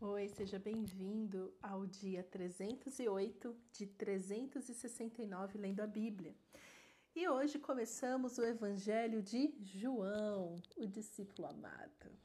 [0.00, 6.36] Oi, seja bem-vindo ao dia 308 de 369 lendo a Bíblia.
[7.16, 12.16] E hoje começamos o Evangelho de João, o discípulo amado.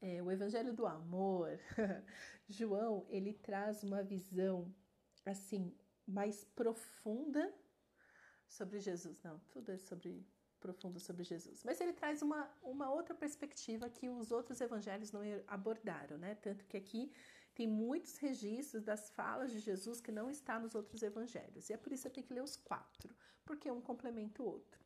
[0.00, 1.60] É, o Evangelho do Amor.
[2.48, 4.74] João, ele traz uma visão
[5.26, 5.76] assim
[6.06, 7.54] mais profunda
[8.48, 9.22] sobre Jesus.
[9.22, 10.26] Não, tudo é sobre
[10.60, 11.64] profundo sobre Jesus.
[11.64, 16.34] Mas ele traz uma, uma outra perspectiva que os outros evangelhos não abordaram, né?
[16.36, 17.10] Tanto que aqui
[17.54, 21.68] tem muitos registros das falas de Jesus que não está nos outros evangelhos.
[21.68, 23.14] E é por isso que eu tenho que ler os quatro,
[23.44, 24.80] porque um complementa o outro.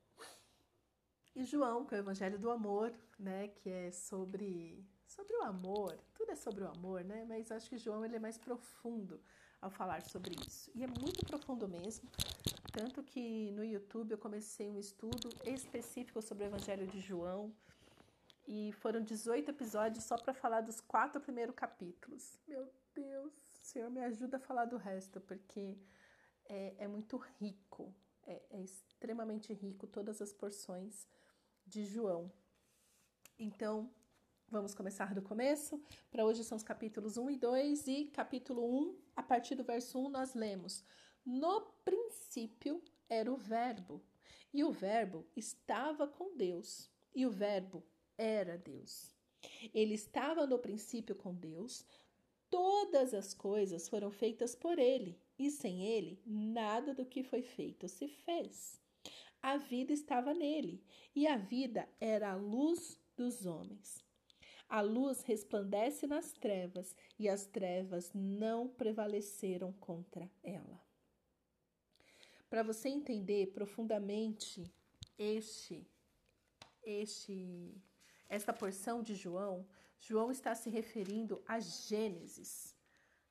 [1.34, 3.48] E João, que é o evangelho do amor, né?
[3.48, 5.98] Que é sobre, sobre o amor.
[6.14, 7.24] Tudo é sobre o amor, né?
[7.24, 9.20] Mas acho que João ele é mais profundo
[9.64, 10.70] ao falar sobre isso.
[10.74, 12.08] E é muito profundo mesmo.
[12.70, 17.52] Tanto que no YouTube eu comecei um estudo específico sobre o Evangelho de João.
[18.46, 22.38] E foram 18 episódios só para falar dos quatro primeiros capítulos.
[22.46, 23.32] Meu Deus,
[23.62, 25.78] Senhor, me ajuda a falar do resto, porque
[26.44, 27.94] é, é muito rico,
[28.26, 31.08] é, é extremamente rico todas as porções
[31.66, 32.30] de João.
[33.38, 33.90] Então,
[34.50, 35.82] Vamos começar do começo.
[36.10, 39.98] Para hoje são os capítulos 1 e 2 e capítulo 1, a partir do verso
[39.98, 40.84] 1 nós lemos:
[41.24, 44.00] No princípio era o Verbo,
[44.52, 47.82] e o Verbo estava com Deus, e o Verbo
[48.16, 49.12] era Deus.
[49.72, 51.84] Ele estava no princípio com Deus.
[52.48, 57.88] Todas as coisas foram feitas por ele, e sem ele nada do que foi feito
[57.88, 58.80] se fez.
[59.42, 64.03] A vida estava nele, e a vida era a luz dos homens.
[64.68, 70.80] A luz resplandece nas trevas e as trevas não prevaleceram contra ela.
[72.48, 74.64] Para você entender profundamente
[75.18, 75.86] este
[76.82, 77.74] este
[78.28, 79.66] esta porção de João,
[80.00, 82.74] João está se referindo a Gênesis.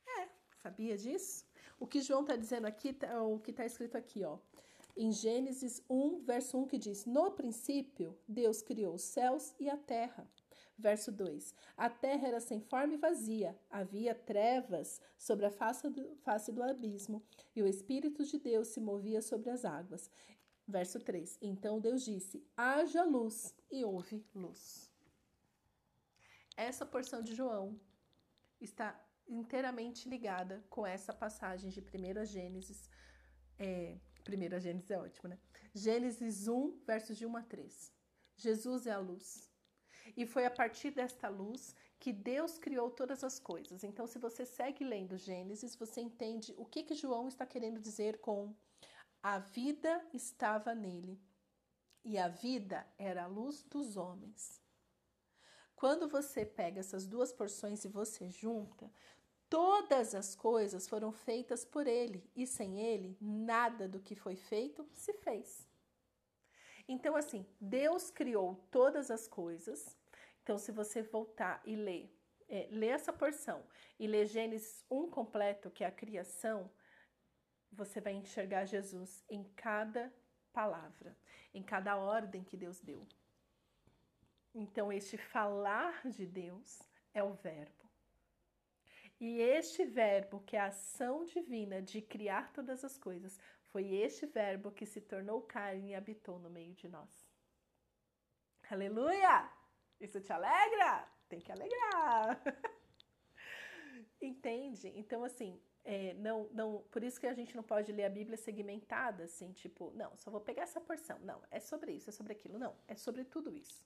[0.07, 1.45] É, sabia disso?
[1.79, 4.39] O que João está dizendo aqui, tá, o que está escrito aqui, ó,
[4.95, 9.77] em Gênesis 1, verso 1, que diz: No princípio, Deus criou os céus e a
[9.77, 10.27] terra.
[10.83, 16.17] Verso 2: A terra era sem forma e vazia, havia trevas sobre a face do,
[16.17, 17.23] face do abismo,
[17.55, 20.11] e o Espírito de Deus se movia sobre as águas.
[20.67, 24.91] Verso 3: Então Deus disse: haja luz, e houve luz.
[26.57, 27.79] Essa porção de João
[28.59, 32.89] está inteiramente ligada com essa passagem de 1 Gênesis.
[33.57, 35.39] É, 1 Gênesis é ótimo, né?
[35.73, 37.93] Gênesis 1, versos de 1 a 3.
[38.35, 39.52] Jesus é a luz.
[40.15, 43.83] E foi a partir desta luz que Deus criou todas as coisas.
[43.83, 48.19] Então, se você segue lendo Gênesis, você entende o que, que João está querendo dizer
[48.19, 48.53] com
[49.21, 51.17] a vida estava nele
[52.03, 54.61] e a vida era a luz dos homens.
[55.75, 58.91] Quando você pega essas duas porções e você junta,
[59.49, 64.85] todas as coisas foram feitas por ele e sem ele nada do que foi feito
[64.93, 65.65] se fez.
[66.87, 69.97] Então, assim, Deus criou todas as coisas.
[70.41, 72.13] Então, se você voltar e ler,
[72.49, 73.63] é, ler essa porção
[73.97, 76.69] e ler Gênesis 1 completo, que é a criação,
[77.71, 80.13] você vai enxergar Jesus em cada
[80.51, 81.17] palavra,
[81.53, 83.07] em cada ordem que Deus deu.
[84.53, 86.79] Então, este falar de Deus
[87.13, 87.82] é o Verbo.
[89.25, 93.39] E este Verbo, que é a ação divina de criar todas as coisas,
[93.71, 97.09] foi este Verbo que se tornou carne e habitou no meio de nós.
[98.69, 99.49] Aleluia!
[99.97, 101.07] Isso te alegra?
[101.29, 102.37] Tem que alegrar!
[104.21, 104.91] Entende?
[104.93, 108.35] Então, assim, é, não, não, por isso que a gente não pode ler a Bíblia
[108.35, 111.17] segmentada, assim, tipo, não, só vou pegar essa porção.
[111.19, 112.59] Não, é sobre isso, é sobre aquilo.
[112.59, 113.85] Não, é sobre tudo isso.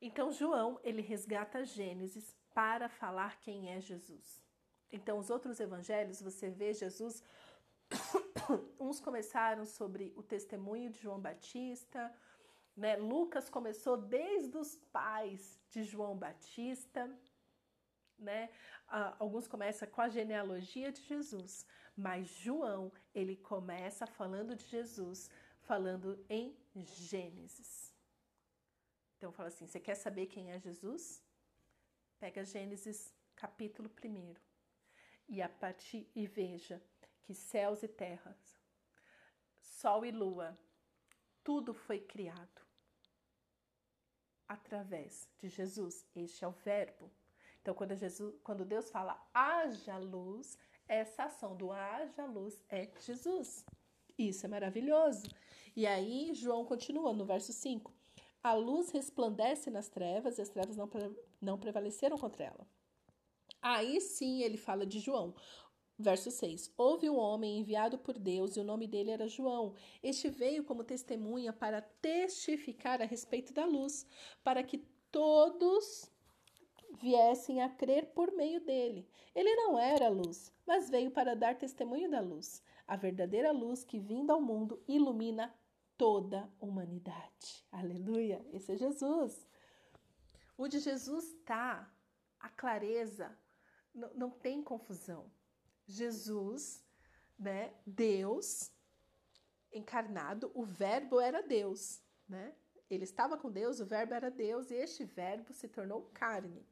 [0.00, 4.42] Então, João, ele resgata Gênesis para falar quem é Jesus.
[4.90, 7.22] Então, os outros evangelhos, você vê Jesus
[8.78, 12.12] Uns começaram sobre o testemunho de João Batista,
[12.76, 12.96] né?
[12.96, 17.10] Lucas começou desde os pais de João Batista,
[18.18, 18.50] né?
[18.88, 21.66] Ah, alguns começam com a genealogia de Jesus,
[21.96, 25.30] mas João ele começa falando de Jesus,
[25.60, 27.94] falando em Gênesis.
[29.16, 31.22] Então fala assim: você quer saber quem é Jesus?
[32.24, 34.34] Pega Gênesis capítulo 1
[35.28, 36.82] e a partir e veja
[37.20, 38.58] que céus e terras,
[39.60, 40.58] sol e lua,
[41.42, 42.62] tudo foi criado
[44.48, 46.06] através de Jesus.
[46.16, 47.10] Este é o verbo.
[47.60, 50.56] Então, quando, Jesus, quando Deus fala haja luz,
[50.88, 53.66] essa ação do haja luz é Jesus.
[54.16, 55.28] Isso é maravilhoso.
[55.76, 57.92] E aí, João continua no verso 5.
[58.42, 60.86] A luz resplandece nas trevas e as trevas não,
[61.44, 62.66] não prevaleceram contra ela.
[63.62, 65.34] Aí sim ele fala de João.
[65.96, 69.74] Verso 6: Houve um homem enviado por Deus e o nome dele era João.
[70.02, 74.04] Este veio como testemunha para testificar a respeito da luz,
[74.42, 74.78] para que
[75.12, 76.10] todos
[77.00, 79.08] viessem a crer por meio dele.
[79.34, 83.98] Ele não era luz, mas veio para dar testemunho da luz, a verdadeira luz que,
[83.98, 85.54] vinda ao mundo, ilumina
[85.96, 87.64] toda a humanidade.
[87.70, 88.44] Aleluia!
[88.52, 89.46] Esse é Jesus.
[90.56, 91.92] O de Jesus está
[92.38, 93.36] a clareza,
[93.94, 95.30] não, não tem confusão.
[95.86, 96.84] Jesus,
[97.38, 98.70] né, Deus
[99.72, 102.54] encarnado, o verbo era Deus, né?
[102.88, 106.64] Ele estava com Deus, o verbo era Deus e este verbo se tornou carne.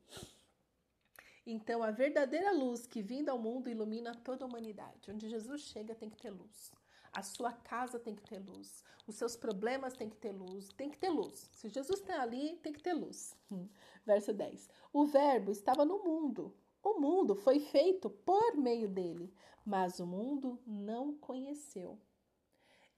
[1.44, 5.10] Então, a verdadeira luz que vinda ao mundo ilumina toda a humanidade.
[5.10, 6.72] Onde Jesus chega, tem que ter luz.
[7.12, 8.82] A sua casa tem que ter luz.
[9.06, 10.68] Os seus problemas têm que ter luz.
[10.76, 11.48] Tem que ter luz.
[11.52, 13.36] Se Jesus está ali, tem que ter luz.
[13.50, 13.68] Hum.
[14.04, 14.68] Verso 10.
[14.92, 16.54] O Verbo estava no mundo.
[16.82, 19.32] O mundo foi feito por meio dele,
[19.64, 21.98] mas o mundo não conheceu.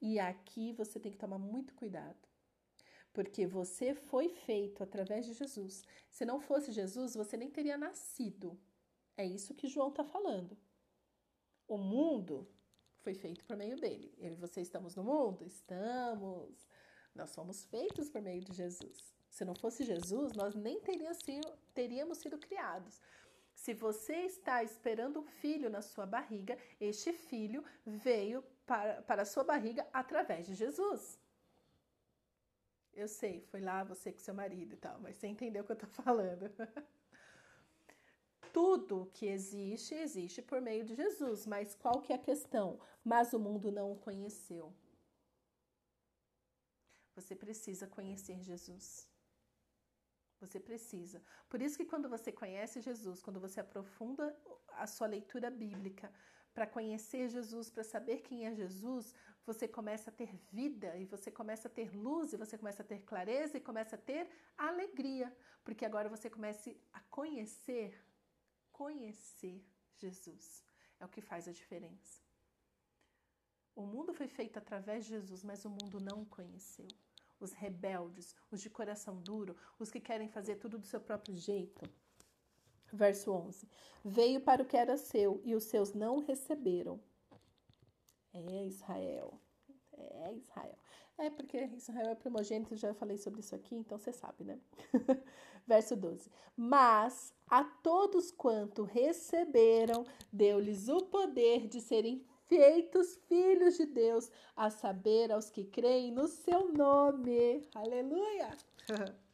[0.00, 2.28] E aqui você tem que tomar muito cuidado
[3.14, 5.84] porque você foi feito através de Jesus.
[6.10, 8.60] Se não fosse Jesus, você nem teria nascido.
[9.16, 10.58] É isso que João está falando.
[11.68, 12.46] O mundo
[13.04, 14.12] foi feito por meio dele.
[14.18, 15.44] Eu e você estamos no mundo?
[15.44, 16.66] Estamos.
[17.14, 19.14] Nós somos feitos por meio de Jesus.
[19.28, 23.00] Se não fosse Jesus, nós nem teríamos sido, teríamos sido criados.
[23.54, 29.26] Se você está esperando um filho na sua barriga, este filho veio para, para a
[29.26, 31.20] sua barriga através de Jesus.
[32.92, 35.72] Eu sei, foi lá você com seu marido e tal, mas você entendeu o que
[35.72, 36.50] eu tô falando.
[38.54, 42.78] Tudo que existe, existe por meio de Jesus, mas qual que é a questão?
[43.12, 44.72] Mas o mundo não o conheceu.
[47.16, 49.08] Você precisa conhecer Jesus.
[50.40, 51.18] Você precisa.
[51.48, 54.24] Por isso que quando você conhece Jesus, quando você aprofunda
[54.68, 56.12] a sua leitura bíblica
[56.54, 59.14] para conhecer Jesus, para saber quem é Jesus,
[59.44, 62.86] você começa a ter vida e você começa a ter luz e você começa a
[62.86, 65.34] ter clareza e começa a ter alegria,
[65.64, 68.00] porque agora você começa a conhecer,
[68.74, 69.64] conhecer
[69.96, 70.62] Jesus.
[71.00, 72.22] É o que faz a diferença.
[73.74, 76.86] O mundo foi feito através de Jesus, mas o mundo não o conheceu.
[77.40, 81.84] Os rebeldes, os de coração duro, os que querem fazer tudo do seu próprio jeito.
[82.92, 83.68] Verso 11:
[84.04, 87.00] Veio para o que era seu e os seus não receberam.
[88.32, 89.40] É Israel.
[89.92, 90.83] É Israel.
[91.16, 94.58] É porque Israel é primogênito, já falei sobre isso aqui, então você sabe, né?
[95.66, 96.28] Verso 12.
[96.56, 104.70] Mas a todos quanto receberam, deu-lhes o poder de serem feitos filhos de Deus, a
[104.70, 107.62] saber, aos que creem no seu nome.
[107.74, 108.56] Aleluia!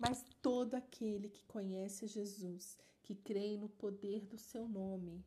[0.00, 5.24] Mas todo aquele que conhece Jesus, que crê no poder do seu nome,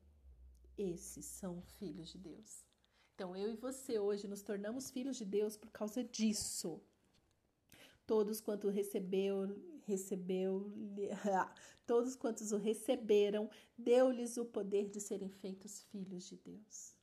[0.77, 2.70] esses são filhos de Deus.
[3.13, 6.81] Então, eu e você hoje nos tornamos filhos de Deus por causa disso.
[8.05, 9.55] Todos quanto recebeu,
[9.85, 10.71] recebeu,
[11.85, 16.95] todos quantos o receberam, deu-lhes o poder de serem feitos filhos de Deus.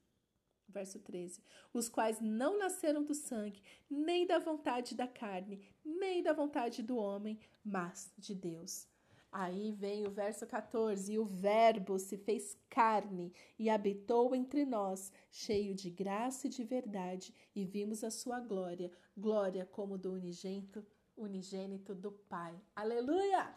[0.69, 6.32] Verso 13: Os quais não nasceram do sangue, nem da vontade da carne, nem da
[6.32, 8.87] vontade do homem, mas de Deus.
[9.30, 15.12] Aí vem o verso 14: E o Verbo se fez carne e habitou entre nós,
[15.30, 20.85] cheio de graça e de verdade, e vimos a sua glória, glória como do unigênito,
[21.16, 22.58] unigênito do Pai.
[22.75, 23.54] Aleluia!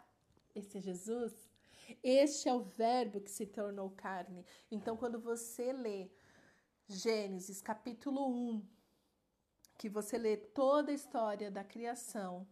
[0.54, 1.32] Esse é Jesus.
[2.02, 4.44] Este é o Verbo que se tornou carne.
[4.70, 6.10] Então, quando você lê
[6.86, 8.62] Gênesis capítulo 1,
[9.78, 12.46] que você lê toda a história da criação,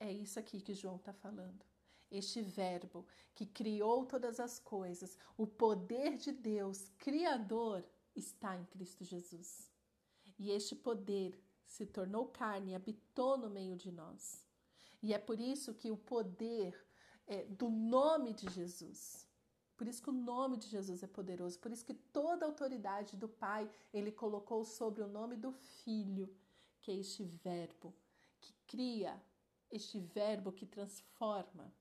[0.00, 1.64] é isso aqui que João está falando
[2.10, 7.84] este Verbo que criou todas as coisas, o poder de Deus, Criador,
[8.14, 9.70] está em Cristo Jesus.
[10.38, 14.44] E este poder se tornou carne e habitou no meio de nós.
[15.02, 16.74] E é por isso que o poder
[17.26, 19.26] é, do nome de Jesus,
[19.76, 23.16] por isso que o nome de Jesus é poderoso, por isso que toda a autoridade
[23.16, 26.34] do Pai ele colocou sobre o nome do Filho,
[26.80, 27.94] que é este Verbo
[28.40, 29.20] que cria,
[29.70, 31.72] este Verbo que transforma.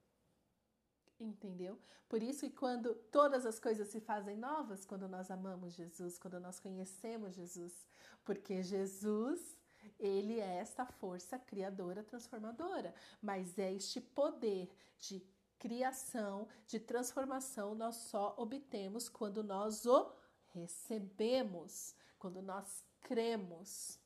[1.20, 1.80] Entendeu?
[2.10, 6.40] Por isso que quando todas as coisas se fazem novas, quando nós amamos Jesus, quando
[6.40, 7.88] nós conhecemos Jesus,
[8.24, 9.58] porque Jesus,
[9.98, 14.70] ele é esta força criadora, transformadora, mas é este poder
[15.00, 15.26] de
[15.58, 20.12] criação, de transformação, nós só obtemos quando nós o
[20.54, 24.00] recebemos, quando nós cremos.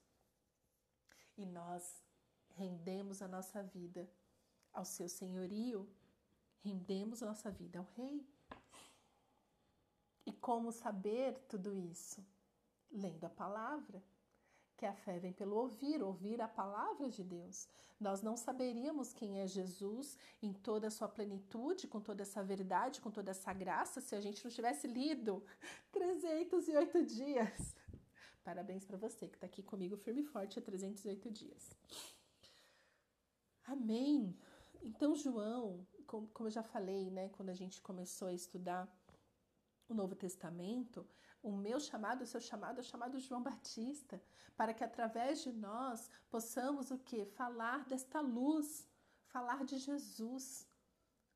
[1.38, 2.04] E nós
[2.56, 4.10] rendemos a nossa vida
[4.74, 5.90] ao seu senhorio
[6.64, 8.26] rendemos nossa vida ao Rei.
[10.26, 12.26] E como saber tudo isso?
[12.92, 14.04] Lendo a palavra
[14.80, 17.68] que a fé vem pelo ouvir, ouvir a palavra de Deus.
[18.00, 23.02] Nós não saberíamos quem é Jesus em toda a sua plenitude, com toda essa verdade,
[23.02, 25.44] com toda essa graça, se a gente não tivesse lido
[25.92, 27.76] 308 dias.
[28.42, 31.72] Parabéns para você que está aqui comigo firme e forte há 308 dias.
[33.66, 34.34] Amém.
[34.82, 38.88] Então, João, como, eu já falei, né, quando a gente começou a estudar
[39.88, 41.08] o Novo Testamento,
[41.42, 44.22] o meu chamado, o seu chamado é o chamado João Batista,
[44.58, 47.26] para que através de nós possamos o que?
[47.26, 48.88] Falar desta luz,
[49.28, 50.68] falar de Jesus,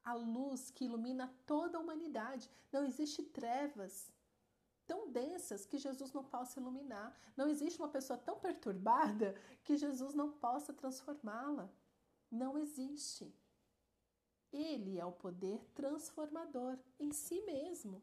[0.03, 2.49] a luz que ilumina toda a humanidade.
[2.71, 4.11] Não existe trevas
[4.85, 7.15] tão densas que Jesus não possa iluminar.
[7.37, 11.69] Não existe uma pessoa tão perturbada que Jesus não possa transformá-la.
[12.29, 13.33] Não existe.
[14.53, 18.01] Ele é o poder transformador em si mesmo.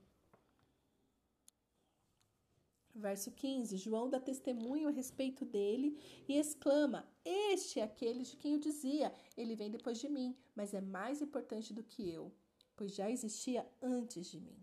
[2.93, 5.97] Verso 15: João dá testemunho a respeito dele
[6.29, 10.75] e exclama: Este é aquele de quem eu dizia, ele vem depois de mim, mas
[10.75, 12.33] é mais importante do que eu,
[12.77, 14.59] pois já existia antes de mim.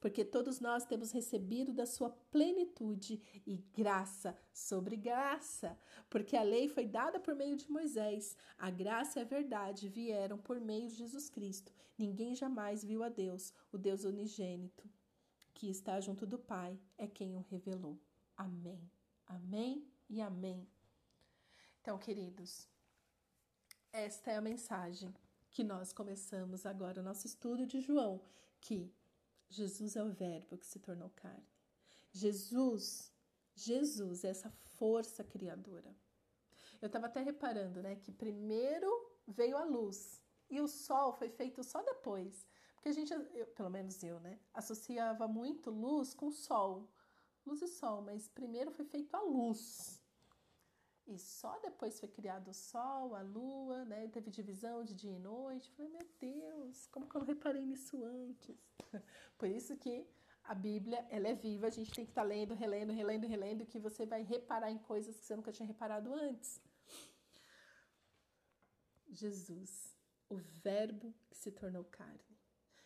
[0.00, 5.78] Porque todos nós temos recebido da sua plenitude e graça sobre graça,
[6.08, 10.38] porque a lei foi dada por meio de Moisés, a graça e a verdade vieram
[10.38, 11.72] por meio de Jesus Cristo.
[11.98, 14.88] Ninguém jamais viu a Deus, o Deus unigênito
[15.60, 18.00] que está junto do Pai é quem o revelou.
[18.34, 18.90] Amém.
[19.26, 20.66] Amém e amém.
[21.82, 22.66] Então, queridos,
[23.92, 25.14] esta é a mensagem
[25.50, 28.22] que nós começamos agora o nosso estudo de João,
[28.58, 28.90] que
[29.50, 31.44] Jesus é o verbo que se tornou carne.
[32.12, 33.12] Jesus,
[33.54, 35.94] Jesus é essa força criadora.
[36.80, 38.88] Eu estava até reparando, né, que primeiro
[39.26, 42.46] veio a luz e o sol foi feito só depois.
[42.74, 46.88] Porque a gente, eu, pelo menos eu, né, associava muito luz com sol.
[47.44, 49.99] Luz e sol, mas primeiro foi feito a luz.
[51.10, 54.06] E só depois foi criado o sol, a lua, né?
[54.06, 55.68] Teve divisão de dia e noite.
[55.72, 58.56] falei, meu Deus, como que eu não reparei nisso antes?
[59.36, 60.06] Por isso que
[60.44, 63.66] a Bíblia, ela é viva, a gente tem que estar tá lendo, relendo, relendo, relendo,
[63.66, 66.62] que você vai reparar em coisas que você nunca tinha reparado antes.
[69.08, 69.96] Jesus,
[70.28, 72.38] o Verbo que se tornou carne.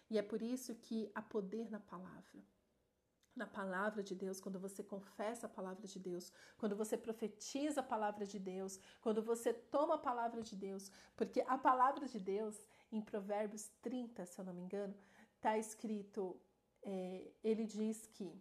[0.09, 2.43] E é por isso que há poder na palavra.
[3.35, 7.83] Na palavra de Deus, quando você confessa a palavra de Deus, quando você profetiza a
[7.83, 12.57] palavra de Deus, quando você toma a palavra de Deus, porque a palavra de Deus,
[12.93, 14.95] em Provérbios 30, se eu não me engano,
[15.35, 16.41] está escrito:
[16.83, 18.41] é, ele diz que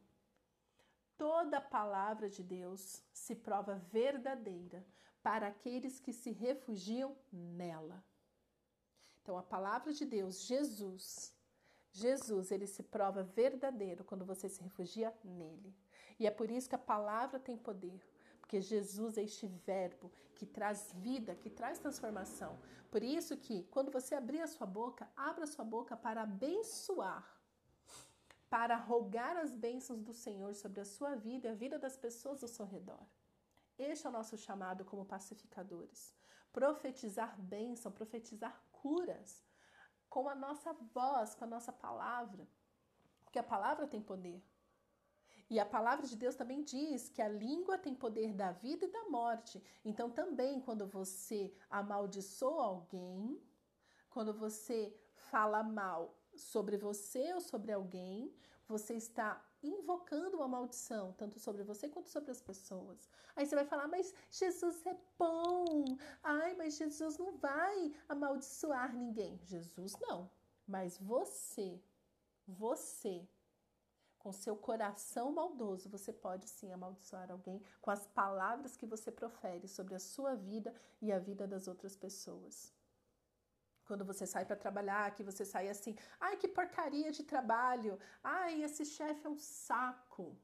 [1.18, 4.86] toda palavra de Deus se prova verdadeira
[5.22, 8.04] para aqueles que se refugiam nela.
[9.22, 11.34] Então, a palavra de Deus, Jesus,
[11.94, 15.74] Jesus, ele se prova verdadeiro quando você se refugia nele.
[16.20, 18.02] E é por isso que a palavra tem poder,
[18.42, 22.60] porque Jesus é este verbo que traz vida, que traz transformação.
[22.90, 27.26] Por isso que quando você abrir a sua boca, abra a sua boca para abençoar,
[28.50, 32.42] para rogar as bênçãos do Senhor sobre a sua vida e a vida das pessoas
[32.42, 33.06] ao seu redor.
[33.78, 36.16] Este é o nosso chamado como pacificadores.
[36.52, 39.44] Profetizar bênção, profetizar curas
[40.14, 42.48] com a nossa voz, com a nossa palavra.
[43.24, 44.40] Porque a palavra tem poder.
[45.50, 48.92] E a palavra de Deus também diz que a língua tem poder da vida e
[48.92, 49.56] da morte.
[49.84, 53.42] Então, também, quando você amaldiçoa alguém,
[54.12, 54.96] quando você
[55.32, 58.32] fala mal sobre você ou sobre alguém,
[58.68, 63.10] você está invocando uma maldição, tanto sobre você quanto sobre as pessoas.
[63.36, 65.86] Aí você vai falar, mas Jesus é bom.
[66.22, 69.40] Ai, mas Jesus não vai amaldiçoar ninguém.
[69.46, 70.30] Jesus não.
[70.68, 71.82] Mas você,
[72.48, 73.28] você,
[74.20, 79.68] com seu coração maldoso, você pode sim amaldiçoar alguém com as palavras que você profere
[79.68, 82.74] sobre a sua vida e a vida das outras pessoas.
[83.86, 88.64] Quando você sai para trabalhar, que você sai assim, ai que porcaria de trabalho, ai
[88.64, 90.38] esse chefe é um saco.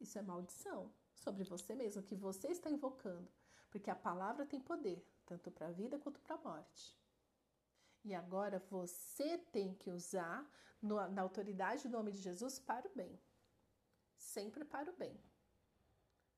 [0.00, 3.30] Isso é maldição sobre você mesmo, que você está invocando,
[3.70, 6.98] porque a palavra tem poder, tanto para a vida quanto para a morte.
[8.02, 10.44] E agora você tem que usar
[10.82, 13.20] no, na autoridade do nome de Jesus para o bem.
[14.16, 15.20] Sempre para o bem.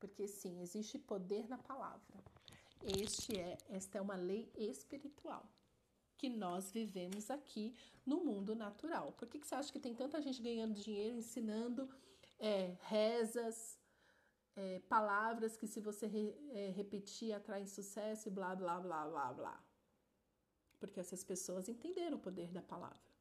[0.00, 2.18] Porque sim, existe poder na palavra.
[2.82, 5.48] Este é, esta é uma lei espiritual
[6.22, 7.74] que nós vivemos aqui
[8.06, 9.10] no mundo natural.
[9.18, 11.90] Por que, que você acha que tem tanta gente ganhando dinheiro ensinando
[12.38, 13.76] é, rezas,
[14.54, 19.32] é, palavras que se você re, é, repetir atraem sucesso e blá blá blá blá
[19.32, 19.64] blá?
[20.78, 23.12] porque essas pessoas entenderam o poder da palavra.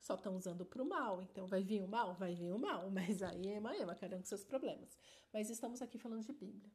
[0.00, 2.14] Só estão usando para o mal, então vai vir o mal?
[2.14, 4.98] Vai vir o mal, mas aí é ema, cada com seus problemas.
[5.30, 6.70] Mas estamos aqui falando de Bíblia.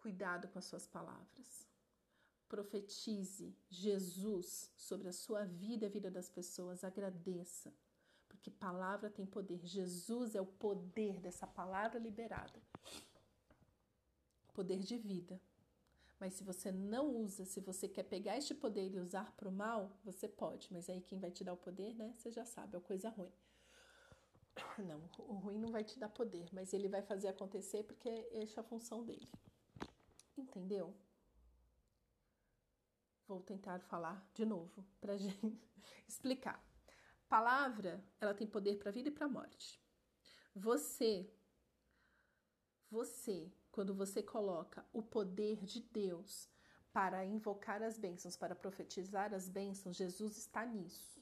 [0.00, 1.73] Cuidado com as suas palavras.
[2.54, 6.84] Profetize Jesus sobre a sua vida e a vida das pessoas.
[6.84, 7.72] Agradeça,
[8.28, 9.60] porque palavra tem poder.
[9.66, 12.62] Jesus é o poder dessa palavra liberada
[14.54, 15.38] poder de vida.
[16.18, 19.52] Mas se você não usa, se você quer pegar este poder e usar para o
[19.52, 20.72] mal, você pode.
[20.72, 22.14] Mas aí quem vai te dar o poder, né?
[22.16, 23.32] Você já sabe, é coisa ruim.
[24.78, 28.60] Não, o ruim não vai te dar poder, mas ele vai fazer acontecer porque essa
[28.60, 29.28] é a função dele.
[30.38, 30.94] Entendeu?
[33.26, 35.60] Vou tentar falar de novo para gente
[36.06, 36.62] explicar.
[37.28, 39.82] Palavra, ela tem poder para vida e para morte.
[40.54, 41.28] Você,
[42.90, 46.48] você quando você coloca o poder de Deus
[46.92, 51.20] para invocar as bênçãos, para profetizar as bênçãos, Jesus está nisso.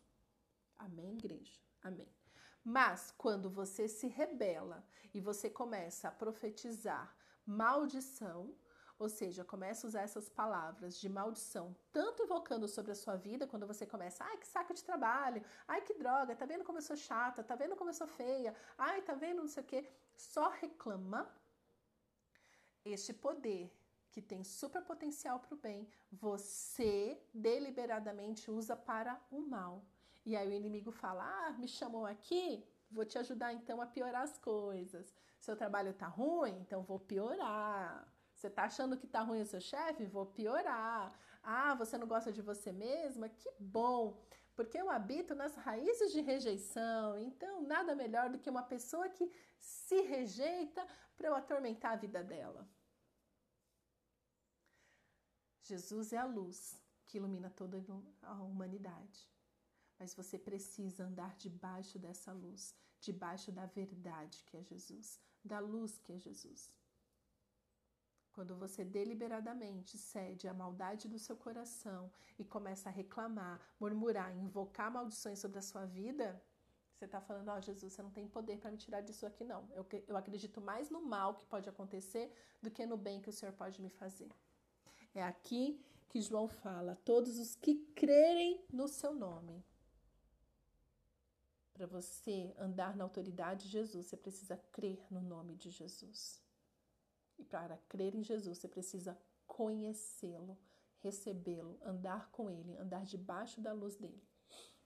[0.77, 1.59] Amém, igreja?
[1.81, 2.15] Amém.
[2.63, 7.17] Mas quando você se rebela e você começa a profetizar
[7.47, 8.55] maldição,
[8.99, 13.47] ou seja, começa a usar essas palavras de maldição, tanto invocando sobre a sua vida,
[13.47, 16.83] quando você começa, ai, que saco de trabalho, ai, que droga, tá vendo como eu
[16.83, 19.89] sou chata, tá vendo como eu sou feia, ai, tá vendo não sei o quê,
[20.17, 21.31] só reclama,
[22.85, 23.73] este poder
[24.11, 29.85] que tem super potencial para o bem, você deliberadamente usa para o mal.
[30.25, 34.23] E aí o inimigo fala: Ah, me chamou aqui, vou te ajudar então a piorar
[34.23, 35.15] as coisas.
[35.41, 38.07] Seu trabalho tá ruim, então vou piorar.
[38.43, 40.05] Você tá achando que tá ruim o seu chefe?
[40.05, 41.17] Vou piorar.
[41.45, 43.29] Ah, você não gosta de você mesma?
[43.29, 44.21] Que bom!
[44.57, 49.31] Porque eu habito nas raízes de rejeição, então nada melhor do que uma pessoa que
[49.61, 50.85] se rejeita
[51.17, 52.69] para eu atormentar a vida dela.
[55.63, 57.81] Jesus é a luz que ilumina toda
[58.23, 59.31] a humanidade.
[60.01, 65.97] Mas você precisa andar debaixo dessa luz, debaixo da verdade que é Jesus, da luz
[66.01, 66.69] que é Jesus.
[68.33, 74.91] Quando você deliberadamente cede à maldade do seu coração e começa a reclamar, murmurar, invocar
[74.91, 76.43] maldições sobre a sua vida,
[76.95, 79.45] você está falando, ó oh, Jesus, você não tem poder para me tirar disso aqui,
[79.45, 79.69] não.
[79.73, 83.33] Eu, eu acredito mais no mal que pode acontecer do que no bem que o
[83.33, 84.31] Senhor pode me fazer.
[85.15, 89.65] É aqui que João fala: todos os que crerem no seu nome.
[91.75, 96.42] Para você andar na autoridade de Jesus, você precisa crer no nome de Jesus.
[97.43, 100.57] E para crer em Jesus, você precisa conhecê-lo,
[101.01, 104.23] recebê-lo, andar com ele, andar debaixo da luz dele.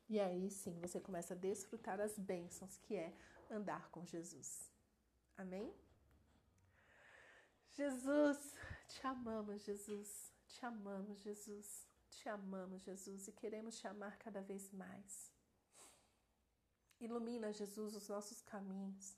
[0.09, 3.13] E aí sim você começa a desfrutar as bênçãos que é
[3.51, 4.73] andar com Jesus.
[5.37, 5.71] Amém?
[7.73, 8.39] Jesus,
[8.89, 10.33] te amamos, Jesus.
[10.49, 11.87] Te amamos, Jesus.
[12.09, 15.31] Te amamos, Jesus, e queremos te amar cada vez mais.
[16.99, 19.15] Ilumina, Jesus, os nossos caminhos.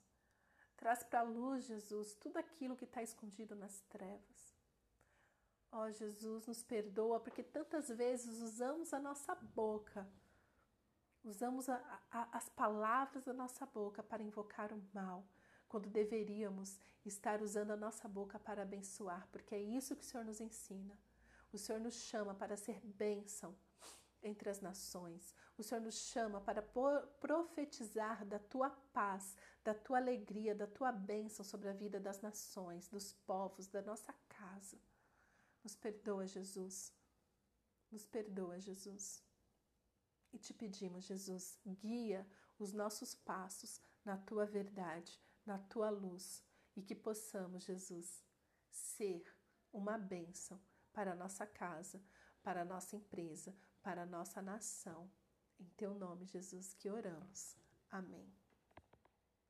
[0.79, 4.39] Traz para a luz, Jesus, tudo aquilo que está escondido nas trevas.
[5.71, 10.07] Ó oh, Jesus, nos perdoa porque tantas vezes usamos a nossa boca
[11.23, 11.75] Usamos a,
[12.09, 15.25] a, as palavras da nossa boca para invocar o mal,
[15.67, 20.23] quando deveríamos estar usando a nossa boca para abençoar, porque é isso que o Senhor
[20.23, 20.97] nos ensina.
[21.51, 23.55] O Senhor nos chama para ser bênção
[24.21, 25.33] entre as nações.
[25.57, 31.43] O Senhor nos chama para profetizar da tua paz, da tua alegria, da tua bênção
[31.43, 34.77] sobre a vida das nações, dos povos, da nossa casa.
[35.63, 36.93] Nos perdoa, Jesus.
[37.91, 39.23] Nos perdoa, Jesus.
[40.31, 42.27] E te pedimos, Jesus, guia
[42.57, 46.43] os nossos passos na tua verdade, na tua luz,
[46.75, 48.23] e que possamos, Jesus,
[48.69, 49.23] ser
[49.73, 50.61] uma bênção
[50.93, 52.01] para a nossa casa,
[52.41, 55.09] para a nossa empresa, para a nossa nação.
[55.59, 57.57] Em teu nome, Jesus, que oramos.
[57.89, 58.31] Amém.